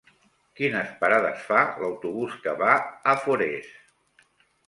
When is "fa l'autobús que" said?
1.49-2.55